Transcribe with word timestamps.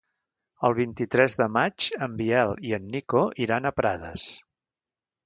El 0.69 0.75
vint-i-tres 0.77 1.35
de 1.41 1.47
maig 1.57 1.87
en 2.07 2.15
Biel 2.21 2.53
i 2.71 2.73
en 2.79 2.87
Nico 2.97 3.21
iran 3.47 3.69
a 3.69 3.73
Prades. 3.81 4.25